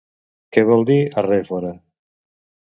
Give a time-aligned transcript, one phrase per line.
[0.55, 1.71] Què vol dir arrèfora?